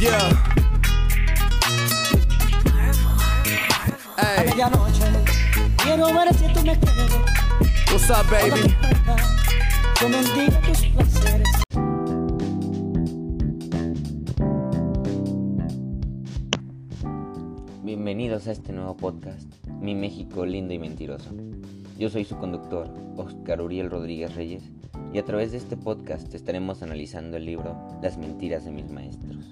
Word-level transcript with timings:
Yeah. 0.00 0.16
A 4.16 4.36
Hey, 4.36 4.46
medianoche 4.46 5.02
quiero 5.82 6.14
ver 6.14 6.32
si 6.34 6.46
tú 6.52 6.60
me 6.64 6.78
quieres. 6.78 7.12
what's 7.90 8.08
up, 8.08 8.24
baby? 8.30 8.76
Yo 10.00 10.08
mendigo 10.08 10.56
tus 10.60 10.86
placeres. 10.86 11.48
Bienvenidos 17.82 18.46
a 18.46 18.52
este 18.52 18.72
nuevo 18.72 18.96
podcast, 18.96 19.52
Mi 19.80 19.96
México 19.96 20.46
lindo 20.46 20.72
y 20.74 20.78
mentiroso. 20.78 21.30
Yo 21.98 22.08
soy 22.08 22.24
su 22.24 22.36
conductor, 22.38 22.94
Oscar 23.16 23.60
Uriel 23.60 23.90
Rodríguez 23.90 24.36
Reyes, 24.36 24.62
y 25.12 25.18
a 25.18 25.24
través 25.24 25.50
de 25.50 25.58
este 25.58 25.76
podcast 25.76 26.32
estaremos 26.36 26.84
analizando 26.84 27.36
el 27.36 27.46
libro 27.46 27.76
Las 28.00 28.16
mentiras 28.16 28.64
de 28.64 28.70
mis 28.70 28.88
maestros. 28.88 29.50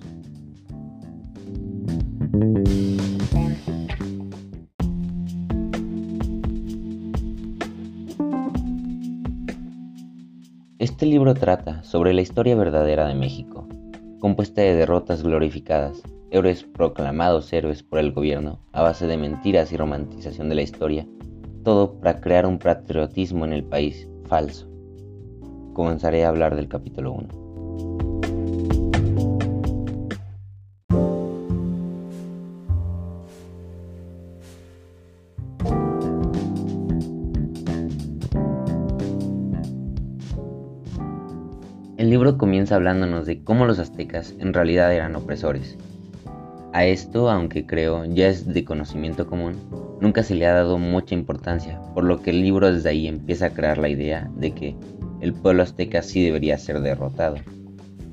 Este 10.79 11.07
libro 11.07 11.33
trata 11.35 11.83
sobre 11.83 12.13
la 12.13 12.21
historia 12.21 12.55
verdadera 12.57 13.07
de 13.07 13.15
México, 13.15 13.67
compuesta 14.19 14.61
de 14.61 14.75
derrotas 14.75 15.23
glorificadas, 15.23 16.03
héroes 16.31 16.65
proclamados 16.65 17.53
héroes 17.53 17.83
por 17.83 17.99
el 18.01 18.13
gobierno 18.13 18.61
a 18.73 18.83
base 18.83 19.07
de 19.07 19.17
mentiras 19.17 19.73
y 19.73 19.77
romantización 19.79 20.51
de 20.51 20.57
la 20.57 20.63
historia, 20.63 21.07
todo 21.65 21.99
para 21.99 22.21
crear 22.21 22.47
un 22.47 22.59
patriotismo 22.59 23.47
en 23.47 23.55
el 23.55 23.65
país 23.65 24.09
falso. 24.25 24.69
Comenzaré 25.73 26.25
a 26.25 26.29
hablar 26.29 26.55
del 26.57 26.69
capítulo 26.69 27.13
1. 27.13 27.46
El 42.07 42.11
libro 42.11 42.39
comienza 42.39 42.77
hablándonos 42.77 43.27
de 43.27 43.43
cómo 43.43 43.67
los 43.67 43.81
aztecas 43.81 44.33
en 44.39 44.55
realidad 44.55 44.95
eran 44.95 45.17
opresores. 45.17 45.77
A 46.73 46.85
esto, 46.85 47.29
aunque 47.29 47.67
creo 47.67 48.05
ya 48.05 48.29
es 48.29 48.47
de 48.47 48.65
conocimiento 48.65 49.27
común, 49.27 49.57
nunca 50.01 50.23
se 50.23 50.37
le 50.37 50.47
ha 50.47 50.53
dado 50.53 50.79
mucha 50.79 51.17
importancia, 51.17 51.81
por 51.95 52.05
lo 52.05 52.23
que 52.23 52.31
el 52.31 52.43
libro 52.43 52.73
desde 52.73 52.91
ahí 52.91 53.09
empieza 53.09 53.47
a 53.47 53.51
crear 53.51 53.79
la 53.79 53.89
idea 53.89 54.31
de 54.37 54.53
que 54.53 54.77
el 55.21 55.33
pueblo 55.33 55.65
azteca 55.65 56.01
sí 56.01 56.25
debería 56.25 56.57
ser 56.59 56.81
derrotado. 56.81 57.39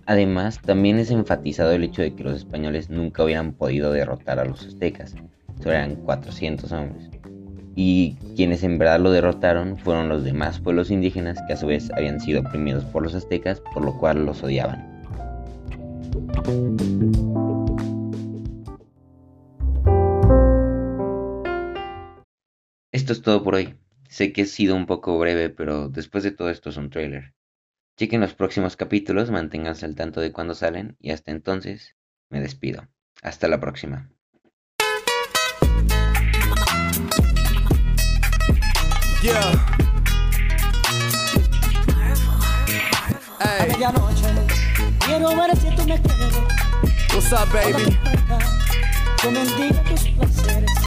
Además, 0.07 0.59
también 0.59 0.97
es 0.97 1.11
enfatizado 1.11 1.71
el 1.73 1.83
hecho 1.83 2.01
de 2.01 2.15
que 2.15 2.23
los 2.23 2.35
españoles 2.35 2.89
nunca 2.89 3.23
hubieran 3.23 3.53
podido 3.53 3.91
derrotar 3.91 4.39
a 4.39 4.45
los 4.45 4.65
aztecas, 4.65 5.13
solo 5.59 5.75
eran 5.75 5.97
400 5.97 6.71
hombres. 6.71 7.11
Y 7.75 8.15
quienes 8.35 8.63
en 8.63 8.77
verdad 8.77 8.99
lo 8.99 9.11
derrotaron 9.11 9.77
fueron 9.77 10.09
los 10.09 10.23
demás 10.23 10.59
pueblos 10.59 10.91
indígenas 10.91 11.39
que 11.47 11.53
a 11.53 11.57
su 11.57 11.67
vez 11.67 11.91
habían 11.91 12.19
sido 12.19 12.41
oprimidos 12.41 12.85
por 12.85 13.03
los 13.03 13.15
aztecas, 13.15 13.61
por 13.73 13.83
lo 13.83 13.97
cual 13.97 14.25
los 14.25 14.43
odiaban. 14.43 14.93
Esto 22.91 23.11
es 23.11 23.21
todo 23.23 23.43
por 23.43 23.55
hoy. 23.55 23.75
Sé 24.07 24.31
que 24.31 24.43
he 24.43 24.45
sido 24.45 24.75
un 24.75 24.85
poco 24.85 25.17
breve, 25.17 25.49
pero 25.49 25.89
después 25.89 26.23
de 26.23 26.31
todo 26.31 26.51
esto 26.51 26.69
es 26.69 26.77
un 26.77 26.91
trailer. 26.91 27.33
Chequen 27.97 28.21
los 28.21 28.35
próximos 28.35 28.75
capítulos, 28.75 29.31
manténganse 29.31 29.85
al 29.85 29.95
tanto 29.95 30.21
de 30.21 30.31
cuando 30.31 30.53
salen 30.53 30.95
y 30.99 31.11
hasta 31.11 31.31
entonces 31.31 31.95
me 32.29 32.39
despido. 32.39 32.87
Hasta 33.23 33.47
la 33.47 33.59
próxima. 33.59 34.11
Yeah. 39.23 39.55
A 43.39 43.47
Hey, 43.47 43.67
medianoche 43.69 44.27
quiero 44.99 45.29
ver 45.29 45.55
si 45.55 45.73
tú 45.77 45.85
me 45.85 46.01
quieres. 46.01 46.35
what's 47.13 47.31
up, 47.31 47.47
baby? 47.53 47.97